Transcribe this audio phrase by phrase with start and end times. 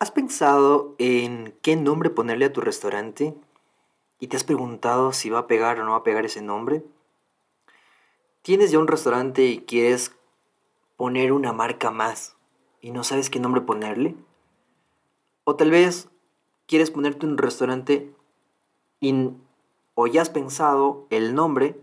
[0.00, 3.34] ¿Has pensado en qué nombre ponerle a tu restaurante?
[4.20, 6.84] ¿Y te has preguntado si va a pegar o no va a pegar ese nombre?
[8.42, 10.14] ¿Tienes ya un restaurante y quieres
[10.96, 12.36] poner una marca más
[12.80, 14.14] y no sabes qué nombre ponerle?
[15.42, 16.08] O tal vez
[16.66, 18.14] quieres ponerte un restaurante
[19.00, 19.32] y,
[19.94, 21.76] o ya has pensado el nombre,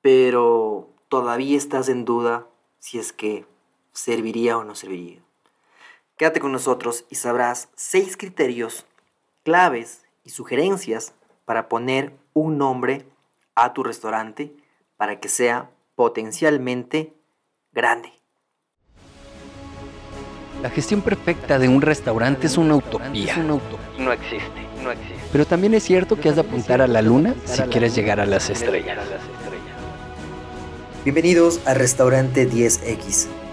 [0.00, 2.48] pero todavía estás en duda
[2.80, 3.46] si es que
[3.92, 5.22] serviría o no serviría.
[6.22, 8.86] Quédate con nosotros y sabrás seis criterios
[9.42, 13.04] claves y sugerencias para poner un nombre
[13.56, 14.54] a tu restaurante
[14.96, 17.12] para que sea potencialmente
[17.72, 18.12] grande.
[20.62, 23.36] La gestión perfecta de un restaurante es una utopía.
[23.38, 25.16] No existe, no existe.
[25.32, 28.26] Pero también es cierto que has de apuntar a la luna si quieres llegar a
[28.26, 29.04] las estrellas.
[31.02, 33.41] Bienvenidos a Restaurante 10X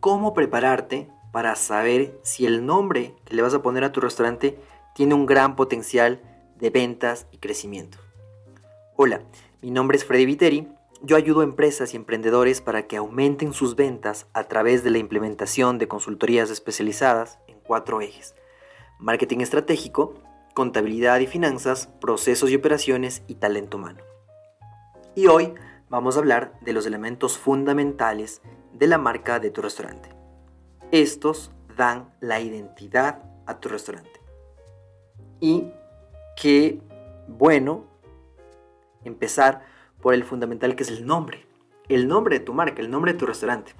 [0.00, 4.58] cómo prepararte para saber si el nombre que le vas a poner a tu restaurante
[4.94, 6.20] tiene un gran potencial
[6.56, 7.98] de ventas y crecimiento.
[8.96, 9.22] Hola,
[9.62, 10.68] mi nombre es Freddy Viteri.
[11.02, 14.98] Yo ayudo a empresas y emprendedores para que aumenten sus ventas a través de la
[14.98, 18.34] implementación de consultorías especializadas en cuatro ejes.
[18.98, 20.14] Marketing estratégico,
[20.54, 24.00] contabilidad y finanzas, procesos y operaciones y talento humano.
[25.14, 25.54] Y hoy
[25.88, 30.08] vamos a hablar de los elementos fundamentales de la marca de tu restaurante.
[30.90, 34.20] Estos dan la identidad a tu restaurante.
[35.40, 35.70] Y
[36.36, 36.80] qué
[37.26, 37.84] bueno
[39.04, 39.62] empezar
[40.00, 41.46] por el fundamental que es el nombre.
[41.88, 43.72] El nombre de tu marca, el nombre de tu restaurante.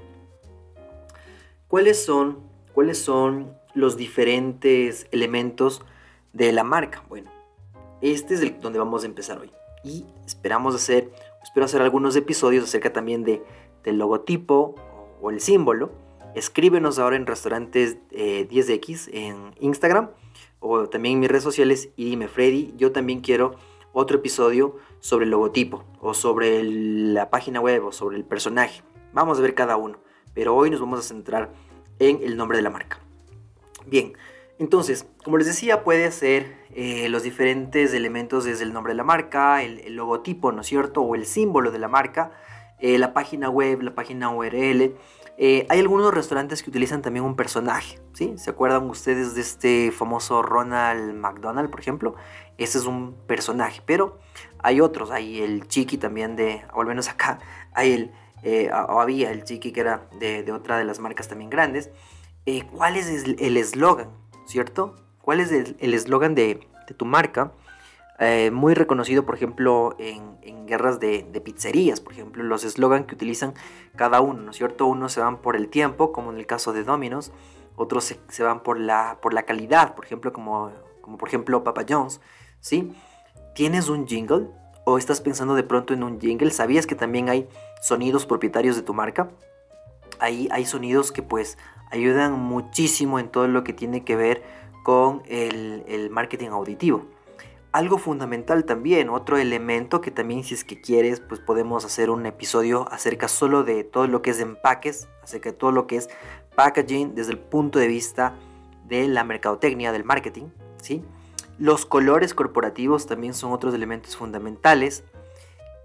[1.69, 2.41] ¿Cuáles son,
[2.75, 5.83] cuáles son los diferentes elementos
[6.33, 7.05] de la marca?
[7.09, 7.31] Bueno,
[8.01, 9.53] este es donde vamos a empezar hoy.
[9.85, 11.13] Y esperamos hacer,
[11.43, 13.43] espero hacer algunos episodios acerca también de,
[13.85, 14.75] del logotipo,
[15.21, 15.91] o el símbolo,
[16.35, 20.11] escríbenos ahora en restaurantes 10X eh, en Instagram
[20.61, 23.57] o también en mis redes sociales y dime, Freddy, yo también quiero
[23.93, 28.83] otro episodio sobre el logotipo o sobre la página web o sobre el personaje.
[29.13, 29.99] Vamos a ver cada uno,
[30.35, 31.51] pero hoy nos vamos a centrar
[31.99, 33.01] en el nombre de la marca.
[33.87, 34.13] Bien,
[34.59, 39.05] entonces, como les decía, puede ser eh, los diferentes elementos desde el nombre de la
[39.05, 41.01] marca, el, logotipo, ¿no es cierto?
[41.01, 42.33] O el símbolo de la marca,
[42.81, 44.95] eh, la página web, la página URL.
[45.43, 48.35] Eh, hay algunos restaurantes que utilizan también un personaje, ¿sí?
[48.37, 52.15] ¿Se acuerdan ustedes de este famoso Ronald McDonald, por ejemplo?
[52.59, 54.19] Ese es un personaje, pero
[54.59, 57.39] hay otros, hay el Chiqui también de, o al menos acá,
[57.73, 61.49] hay el, eh, o había el Chiqui que era de, otra de las marcas también
[61.49, 61.91] grandes.
[62.77, 64.11] ¿Cuál es el eslogan,
[64.45, 64.97] cierto?
[65.23, 67.53] ¿Cuál es el eslogan de, de tu marca?
[68.23, 73.55] Eh, muy reconocido, por ejemplo, en, guerras de, pizzerías, por ejemplo, los eslogan que utilizan
[73.97, 74.87] cada uno, ¿no es cierto?
[74.87, 77.33] Unos se van por el tiempo, como en el caso de Domino's,
[77.77, 80.71] otros se, van por la, por la calidad, por ejemplo, como,
[81.01, 82.21] como por ejemplo Papa John's,
[82.61, 82.95] ¿sí?
[83.55, 84.49] ¿Tienes un jingle?
[84.85, 86.51] ¿O estás pensando de pronto en un jingle?
[86.51, 87.49] ¿Sabías que también hay
[87.81, 89.31] sonidos propietarios de tu marca?
[90.19, 91.59] Ahí hay sonidos que pues
[91.91, 94.43] ayudan muchísimo en todo lo que tiene que ver
[94.85, 97.07] con el, el marketing auditivo
[97.73, 102.27] algo fundamental también, otro elemento que también si es que quieres, pues podemos hacer un
[102.27, 106.11] episodio acerca solo de todo lo que es empaques, acerca de todo lo que es
[106.57, 108.35] packaging desde el punto de vista
[108.89, 110.49] de la mercadotecnia, del marketing,
[110.83, 111.05] ¿sí?
[111.59, 115.05] Los colores corporativos también son otros elementos fundamentales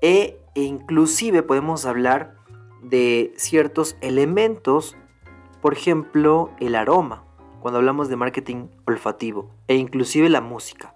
[0.02, 2.36] e inclusive podemos hablar
[2.82, 4.96] de ciertos elementos,
[5.62, 7.24] por ejemplo, el aroma,
[7.60, 10.95] cuando hablamos de marketing olfativo e inclusive la música.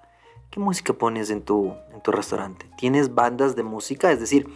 [0.52, 2.66] ¿Qué música pones en tu, en tu restaurante?
[2.76, 4.12] ¿Tienes bandas de música?
[4.12, 4.48] Es decir,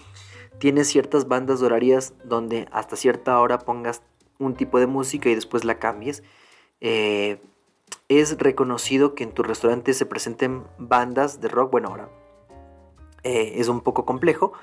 [0.57, 4.01] ¿tienes ciertas bandas horarias donde hasta cierta hora pongas
[4.39, 6.23] un tipo de música y después la cambies?
[6.81, 7.39] Eh,
[8.09, 11.71] es reconocido que en tu restaurante se presenten bandas de rock.
[11.71, 12.09] Bueno, ahora
[13.21, 14.53] eh, es un poco complejo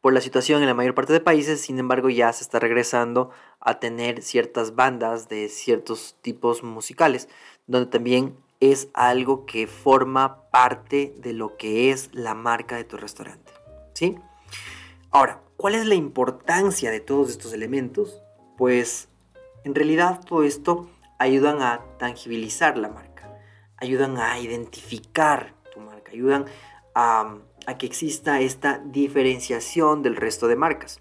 [0.00, 3.30] por la situación en la mayor parte de países, sin embargo ya se está regresando
[3.58, 7.28] a tener ciertas bandas de ciertos tipos musicales,
[7.66, 8.36] donde también
[8.72, 13.52] es algo que forma parte de lo que es la marca de tu restaurante.
[13.94, 14.16] ¿Sí?
[15.10, 18.22] Ahora, ¿cuál es la importancia de todos estos elementos?
[18.56, 19.08] Pues
[19.64, 23.38] en realidad todo esto ayudan a tangibilizar la marca,
[23.78, 26.46] ayudan a identificar tu marca, ayudan
[26.94, 31.00] a, a que exista esta diferenciación del resto de marcas.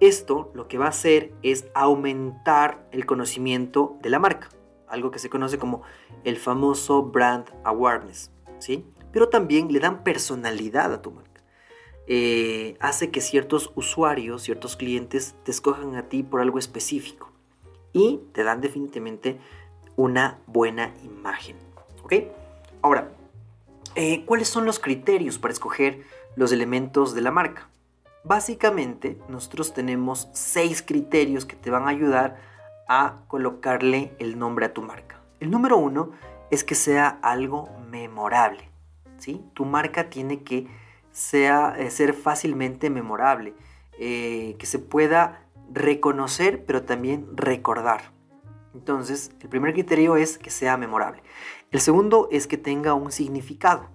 [0.00, 4.48] Esto lo que va a hacer es aumentar el conocimiento de la marca,
[4.90, 5.82] algo que se conoce como
[6.24, 8.84] el famoso brand awareness, ¿sí?
[9.12, 11.28] Pero también le dan personalidad a tu marca.
[12.06, 17.30] Eh, hace que ciertos usuarios, ciertos clientes te escojan a ti por algo específico
[17.92, 19.38] y te dan definitivamente
[19.96, 21.56] una buena imagen,
[22.02, 22.14] ¿ok?
[22.80, 23.10] Ahora,
[23.94, 26.04] eh, ¿cuáles son los criterios para escoger
[26.36, 27.68] los elementos de la marca?
[28.24, 32.36] Básicamente, nosotros tenemos seis criterios que te van a ayudar
[32.88, 35.20] a colocarle el nombre a tu marca.
[35.40, 36.10] El número uno
[36.50, 38.70] es que sea algo memorable.
[39.18, 39.44] ¿sí?
[39.54, 40.66] Tu marca tiene que
[41.12, 43.54] sea, eh, ser fácilmente memorable,
[43.98, 48.12] eh, que se pueda reconocer, pero también recordar.
[48.74, 51.22] Entonces, el primer criterio es que sea memorable.
[51.70, 53.88] El segundo es que tenga un significado,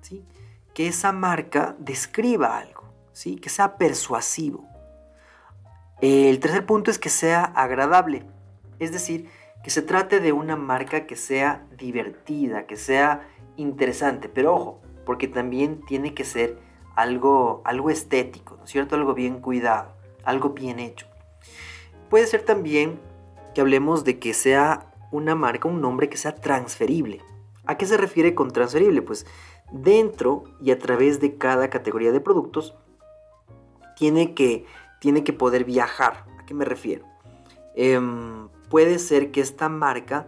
[0.00, 0.24] ¿sí?
[0.74, 2.80] que esa marca describa algo
[3.40, 4.66] que sea persuasivo.
[6.00, 8.24] El tercer punto es que sea agradable,
[8.80, 9.28] es decir,
[9.62, 15.28] que se trate de una marca que sea divertida, que sea interesante, pero ojo, porque
[15.28, 16.58] también tiene que ser
[16.96, 18.96] algo, algo estético, ¿no es cierto?
[18.96, 19.92] Algo bien cuidado,
[20.24, 21.06] algo bien hecho.
[22.08, 22.98] Puede ser también
[23.54, 27.20] que hablemos de que sea una marca, un nombre que sea transferible.
[27.66, 29.02] ¿A qué se refiere con transferible?
[29.02, 29.26] Pues
[29.70, 32.76] dentro y a través de cada categoría de productos
[33.96, 34.64] tiene que,
[35.00, 36.24] tiene que poder viajar.
[36.38, 37.04] ¿A qué me refiero?
[37.74, 40.26] Em, puede ser que esta marca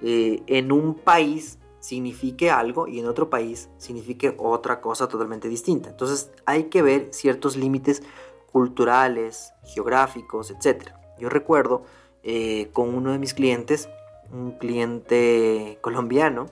[0.00, 5.90] eh, en un país signifique algo y en otro país signifique otra cosa totalmente distinta.
[5.90, 8.02] Entonces hay que ver ciertos límites
[8.50, 10.90] culturales, geográficos, etc.
[11.18, 11.82] Yo recuerdo
[12.22, 13.88] eh, con uno de mis clientes,
[14.32, 16.46] un cliente colombiano,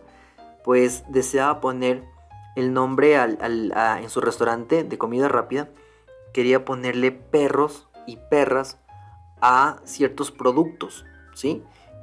[0.65, 2.05] pues deseaba poner
[2.57, 5.71] el nombre en su restaurante de comida rápida
[6.33, 8.79] quería ponerle perros y perras
[9.41, 11.05] a ciertos productos,
[11.39, 11.63] ¿sí?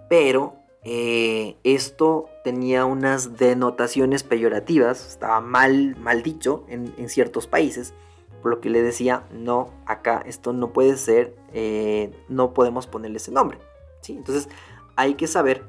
[0.10, 7.94] Pero eh, esto tenía unas denotaciones peyorativas, estaba mal, dicho en, ciertos países,
[8.42, 13.18] por lo que le decía, no, acá esto no puede ser, eh, no podemos ponerle
[13.18, 13.58] ese nombre,
[14.02, 14.14] ¿sí?
[14.14, 14.48] Entonces
[14.96, 15.64] hay que saber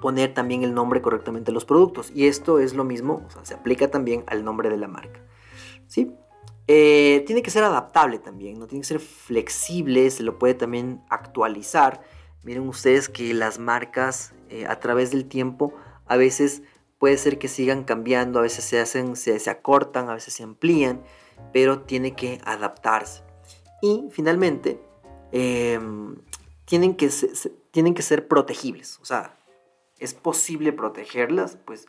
[0.00, 3.44] poner también el nombre correctamente a los productos, y esto es lo mismo, o sea,
[3.44, 5.20] se aplica también al nombre de la marca,
[5.86, 6.14] ¿sí?
[6.72, 8.68] Eh, tiene que ser adaptable también, ¿no?
[8.68, 12.00] Tiene que ser flexible, se lo puede también actualizar.
[12.42, 15.74] Miren ustedes que las marcas eh, a través del tiempo
[16.06, 16.62] a veces
[16.98, 21.02] puede ser que sigan cambiando, a veces se hacen, se, acortan, a veces se amplían,
[21.52, 23.22] pero tiene que adaptarse.
[23.82, 24.80] Y finalmente,
[25.32, 26.16] em,
[26.64, 27.10] tienen, que
[27.70, 29.36] tienen que ser protegibles, o sea,
[29.98, 31.86] es posible protegerlas, pues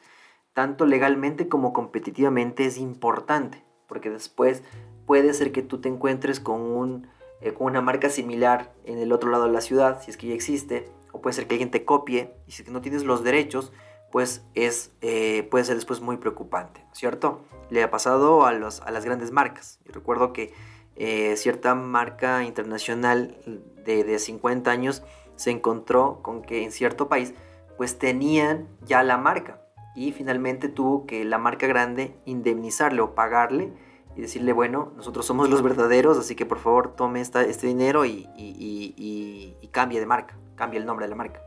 [0.54, 4.64] tanto legalmente como competitivamente es importante porque después
[5.06, 7.08] puede ser que tú te encuentres con, un,
[7.42, 10.28] eh, con una marca similar en el otro lado de la ciudad, si es que
[10.28, 13.72] ya existe, o puede ser que alguien te copie, y si no tienes los derechos,
[14.12, 17.42] pues es, eh, puede ser después muy preocupante, ¿cierto?
[17.70, 19.80] Le ha pasado a, los, a las grandes marcas.
[19.86, 20.54] Yo recuerdo que
[20.96, 23.38] eh, cierta marca internacional
[23.86, 25.04] de, de 50 años
[25.36, 27.34] se encontró con que en cierto país
[27.78, 29.62] pues tenían ya la marca,
[29.96, 33.74] y finalmente tuvo que la marca grande indemnizarle o pagarle
[34.16, 38.06] y decirle, bueno, nosotros somos los verdaderos, así que por favor tome esta, este dinero
[38.06, 41.42] y, y, cambie de marca, cambie el nombre de la marca.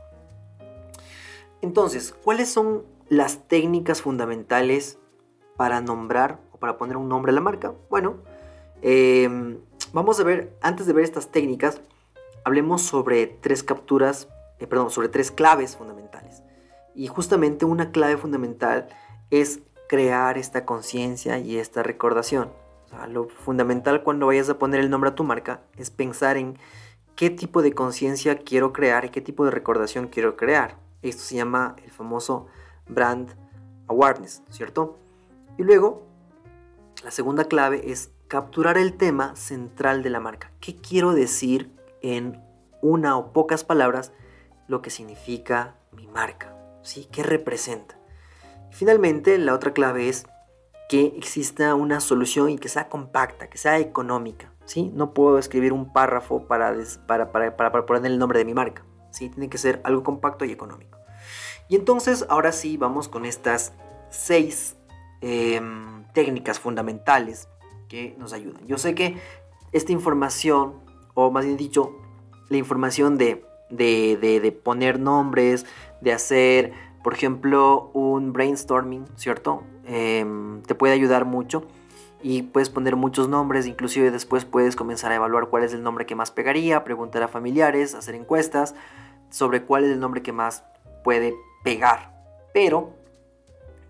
[1.61, 4.97] Entonces, ¿cuáles son las técnicas fundamentales
[5.57, 7.73] para nombrar o para poner un nombre a la marca?
[7.89, 8.15] Bueno,
[8.81, 9.59] em,
[9.93, 11.81] vamos a ver, antes de ver estas técnicas,
[12.45, 16.41] hablemos sobre tres capturas, eh, perdón, sobre tres claves fundamentales.
[16.95, 18.87] Y justamente una clave fundamental
[19.29, 22.51] es crear esta conciencia y esta recordación.
[23.09, 26.57] lo fundamental cuando vayas a poner el nombre a tu marca es pensar en
[27.15, 30.77] qué tipo de conciencia quiero crear y qué tipo de recordación quiero crear.
[31.01, 32.47] Esto se llama el famoso
[32.87, 33.29] brand
[33.87, 34.97] awareness, ¿cierto?
[35.57, 36.03] Y luego,
[37.03, 40.51] la segunda clave es capturar el tema central de la marca.
[40.59, 42.41] ¿Qué quiero decir en
[42.81, 44.11] una o pocas palabras
[44.67, 46.55] lo que significa mi marca?
[46.81, 47.07] ¿sí?
[47.11, 47.94] ¿Qué representa?
[48.75, 50.27] Finalmente, la otra clave es
[50.89, 54.51] que exista una solución y que sea compacta, que sea económica.
[54.65, 54.91] ¿sí?
[54.93, 56.75] No puedo escribir un párrafo para,
[57.07, 58.85] para, para, poner el nombre de mi marca.
[59.11, 59.29] ¿sí?
[59.29, 60.99] Tiene que ser algo compacto y económico.
[61.69, 63.73] Y entonces, ahora sí, vamos con estas
[64.09, 64.75] seis
[65.21, 67.47] em, técnicas fundamentales
[67.87, 68.67] que nos ayudan.
[68.67, 69.17] Yo sé que
[69.71, 70.75] esta información,
[71.15, 71.95] o más bien dicho,
[72.49, 75.65] la información de de, de, poner nombres,
[76.01, 76.73] de hacer,
[77.05, 79.61] por ejemplo, un brainstorming, ¿cierto?
[79.85, 81.63] Em, te puede ayudar mucho
[82.23, 86.07] y puedes poner muchos nombres, inclusive después puedes comenzar a evaluar cuál es el nombre
[86.07, 88.73] que más pegaría, preguntar a familiares, hacer encuestas
[89.29, 90.63] sobre cuál es el nombre que más
[91.03, 92.11] puede pegar.
[92.55, 92.95] Pero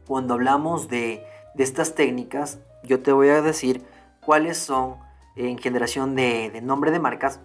[0.06, 1.24] cuando hablamos de,
[1.58, 3.82] estas técnicas, yo te voy a decir
[4.20, 4.98] cuáles son
[5.38, 7.40] en generación de, nombre de marcas,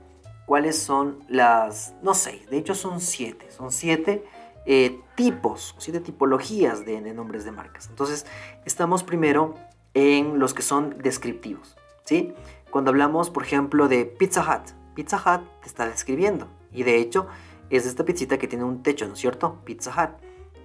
[0.47, 4.25] cuáles son las, no sé, de hecho son siete, son siete
[4.67, 7.89] eh, tipos, siete tipologías de, nombres de marcas.
[7.89, 8.27] Entonces,
[8.65, 9.55] estamos primero
[9.95, 11.77] en los que son descriptivos.
[12.05, 12.35] ¿sí?
[12.71, 16.49] Cuando hablamos, por ejemplo, de Pizza Hut, Pizza Hut te está describiendo.
[16.73, 17.27] Y de hecho,
[17.71, 19.61] es esta pizzita que tiene un techo, ¿no es cierto?
[19.65, 20.11] Pizza Hut.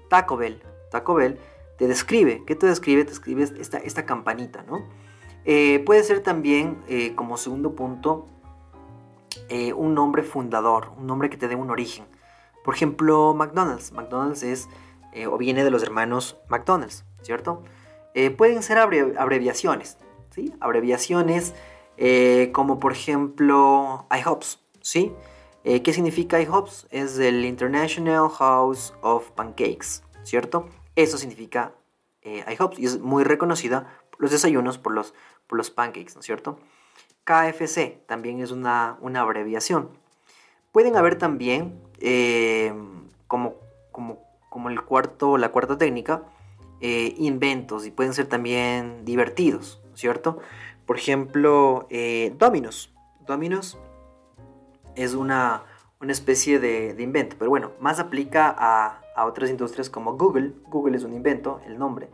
[0.10, 0.62] Taco Bell,
[0.92, 1.40] Taco Bell
[1.78, 2.44] te describe.
[2.46, 3.04] ¿Qué te describe?
[3.04, 4.86] Te describe esta, esta campanita, ¿no?
[5.46, 8.28] Eh, puede ser también, eh, como segundo punto,
[9.50, 12.06] eh, un nombre fundador, un nombre que te dé un origen.
[12.66, 13.94] Por ejemplo, McDonald's.
[13.94, 14.68] McDonald's es
[15.32, 17.64] o viene de los hermanos McDonald's, ¿cierto?
[18.16, 19.98] Eh, pueden ser abreviaciones,
[20.30, 20.54] ¿sí?
[20.62, 21.54] Abreviaciones
[21.98, 25.12] eh, como por ejemplo IHOPS, ¿sí?
[25.66, 26.88] Eh, ¿Qué significa IHOPS?
[26.92, 30.70] Es el International House of Pancakes, ¿cierto?
[30.96, 31.74] Eso significa
[32.24, 35.14] IHOPS y es muy reconocida por los desayunos, por los,
[35.46, 36.58] por los pancakes, ¿no es cierto?
[37.26, 39.90] KFC también es una, una abreviación.
[40.72, 41.82] Pueden haber también,
[43.28, 43.56] como,
[43.92, 46.24] como, como el cuarto, la cuarta técnica,
[46.80, 50.40] eh, inventos y pueden ser también divertidos, ¿cierto?
[50.86, 52.94] Por ejemplo, eh, Dominos.
[53.26, 53.78] Dominos
[54.96, 55.64] es una,
[56.08, 60.54] especie de, invento, pero bueno, más aplica a, otras industrias como Google.
[60.68, 62.10] Google es un invento, el nombre,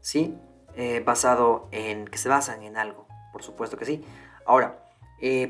[0.00, 0.38] ¿sí?
[0.74, 4.04] Eh, basado en, que se basan en algo, por supuesto que sí.
[4.44, 4.85] Ahora,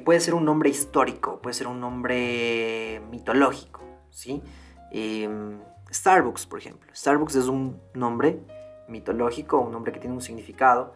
[0.05, 4.43] puede ser un nombre histórico, puede ser un nombre mitológico, ¿sí?
[4.91, 5.61] Em,
[5.93, 6.91] Starbucks, por ejemplo.
[6.95, 8.41] Starbucks es un nombre
[8.89, 10.95] mitológico, un nombre que tiene un significado,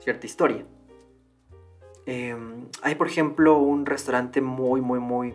[0.00, 0.64] cierta historia.
[2.06, 5.34] Em, hay, por ejemplo, un restaurante muy, muy, muy,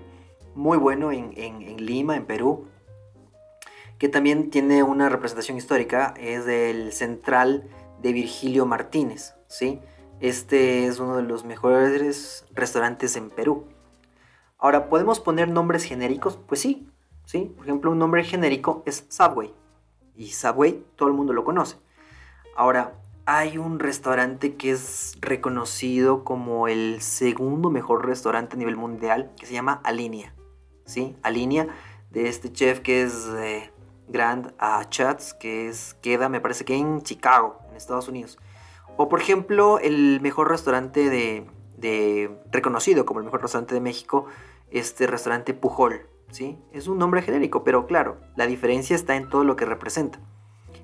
[0.56, 2.68] muy bueno en, Lima, en Perú,
[3.98, 7.70] que también tiene una representación histórica, es el Central
[8.02, 9.80] de Virgilio Martínez, ¿sí?
[10.22, 13.66] Este es uno de los mejores restaurantes en Perú.
[14.58, 16.38] Ahora, ¿podemos poner nombres genéricos?
[16.38, 16.88] Pues sí,
[17.26, 17.54] ¿sí?
[17.56, 19.54] Por ejemplo, un nombre genérico es Subway.
[20.16, 21.78] Y Subway todo el mundo lo conoce.
[22.56, 22.94] Ahora,
[23.26, 29.46] hay un restaurante que es reconocido como el segundo mejor restaurante a nivel mundial que
[29.46, 30.34] se llama Alinea.
[30.86, 31.18] ¿Sí?
[31.24, 31.68] Alinea
[32.12, 33.74] de este chef que es eh,
[34.08, 34.54] Grand
[34.90, 38.38] Chats, que es, queda, me parece que en Chicago, en Estados Unidos.
[38.98, 41.46] O por ejemplo, el mejor restaurante de,
[42.52, 44.26] reconocido como el mejor restaurante de México,
[44.72, 46.08] este restaurante Pujol.
[46.74, 50.20] Es un nombre genérico, pero claro, la diferencia está en todo lo que representa.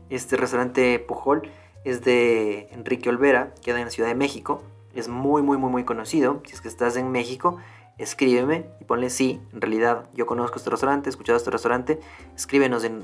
[0.09, 1.49] Este restaurante Pujol
[1.83, 4.61] es de Enrique Olvera, queda en la Ciudad de México.
[4.93, 6.41] Es muy, muy, muy, muy conocido.
[6.45, 7.57] Si es que estás en México,
[7.97, 9.41] escríbeme y ponle sí.
[9.53, 11.99] En realidad, yo conozco este restaurante, he escuchado este restaurante.
[12.35, 13.03] Escríbenos en,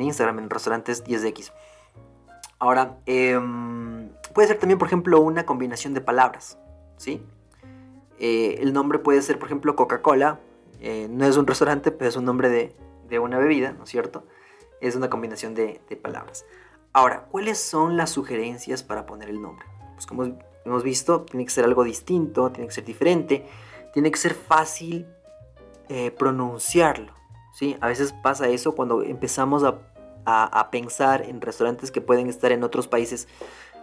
[0.00, 1.52] Instagram, en restaurantes 10X.
[2.62, 6.60] Ahora, em, puede ser también, por ejemplo, una combinación de palabras.
[6.96, 7.20] ¿sí?
[8.20, 10.38] Eh, el nombre puede ser, por ejemplo, Coca-Cola
[10.80, 14.22] eh, no es un restaurante, pero es un nombre de, una bebida, ¿no es cierto?
[14.80, 16.46] Es una combinación de, palabras.
[16.92, 19.66] Ahora, ¿cuáles son las sugerencias para poner el nombre?
[19.94, 23.44] Pues como hemos visto, tiene que ser algo distinto, tiene que ser diferente,
[23.92, 25.08] tiene que ser fácil
[25.88, 27.12] eh, pronunciarlo.
[27.54, 27.76] ¿sí?
[27.80, 29.80] A veces pasa eso cuando empezamos a,
[30.70, 33.28] pensar en restaurantes que pueden estar en otros países.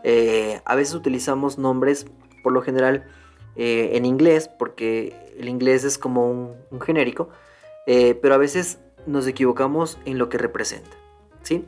[0.03, 2.05] Eh, a veces utilizamos nombres,
[2.43, 3.05] por lo general,
[3.55, 7.29] eh, en inglés, porque el inglés es como un, genérico,
[7.87, 10.95] eh, pero a veces nos equivocamos en lo que representa,
[11.41, 11.65] ¿sí?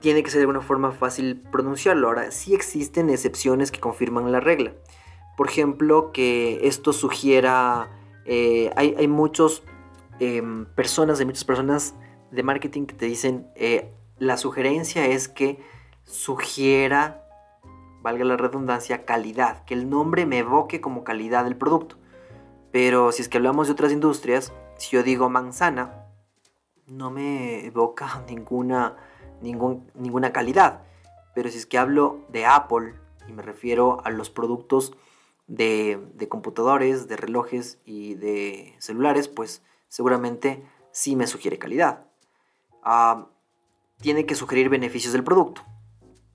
[0.00, 2.08] Tiene que ser de alguna forma fácil pronunciarlo.
[2.08, 4.74] Ahora, sí existen excepciones que confirman la regla.
[5.34, 7.88] Por ejemplo, que esto sugiera,
[8.26, 9.08] hay, hay
[10.20, 11.94] em, personas, hay muchas personas
[12.34, 13.48] de marketing que te dicen,
[14.18, 15.60] la sugerencia es que
[16.04, 17.24] sugiera
[18.04, 21.96] valga la redundancia, calidad, que el nombre me evoque como calidad del producto.
[22.70, 26.04] Pero si es que hablamos de otras industrias, si yo digo manzana,
[26.86, 28.96] no me evoca ninguna,
[29.40, 30.82] ninguna calidad.
[31.34, 32.94] Pero si es que hablo de Apple
[33.26, 34.92] y me refiero a los productos
[35.46, 35.98] de,
[36.28, 40.62] computadores, de relojes y de celulares, pues seguramente
[40.92, 42.04] sí me sugiere calidad.
[42.84, 43.28] Ah,
[44.00, 45.62] tiene que sugerir beneficios del producto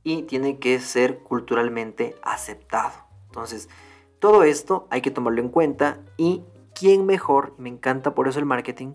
[0.03, 2.94] y tiene que ser culturalmente aceptado.
[3.27, 3.70] Entonces,
[4.20, 8.46] todo esto hay que tomarlo en cuenta y quién mejor, me encanta por eso el
[8.46, 8.94] marketing,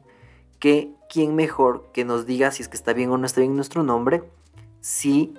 [0.59, 3.57] que quién mejor que nos diga si es que está bien o no está bien
[3.57, 4.25] nuestro nombre,
[4.81, 5.35] si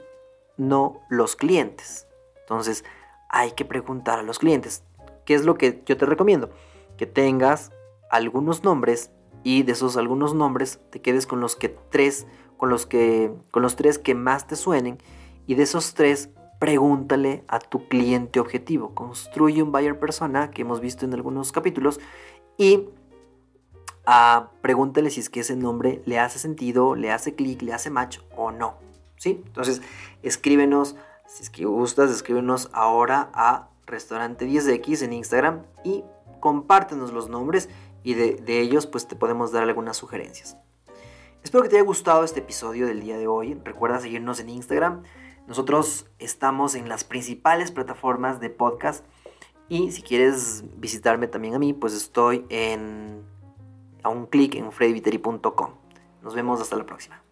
[0.57, 2.07] no los clientes.
[2.41, 2.85] Entonces,
[3.29, 4.83] hay que preguntar a los clientes.
[5.25, 6.51] ¿Qué es lo que yo te recomiendo?
[6.97, 7.71] Que tengas
[8.09, 9.11] algunos nombres
[9.45, 12.25] y de esos algunos nombres te quedes con los que tres,
[12.57, 14.97] con los que con los tres que más te suenen
[15.45, 18.95] y de esos tres pregúntale a tu cliente objetivo.
[18.95, 21.99] Construye un buyer persona que hemos visto en algunos capítulos
[22.57, 22.87] y
[24.07, 27.91] uh, pregúntale si es que ese nombre le hace sentido, le hace clic, le hace
[27.91, 28.79] match o no.
[29.17, 29.43] ¿Sí?
[29.45, 29.83] Entonces,
[30.23, 30.95] escríbenos,
[31.27, 36.03] si es que gustas, escríbenos ahora a restaurante 10X en Instagram y
[36.39, 37.69] compártenos los nombres
[38.05, 40.57] y de, ellos pues te podemos dar algunas sugerencias.
[41.43, 43.59] Espero que te haya gustado este episodio del día de hoy.
[43.63, 45.03] Recuerda seguirnos en Instagram.
[45.47, 49.03] Nosotros estamos en las principales plataformas de podcast
[49.67, 53.23] y si quieres visitarme también a mí, pues estoy en
[54.03, 55.71] a un clic en freddyviteri.com.
[56.21, 57.24] Nos vemos hasta la próxima.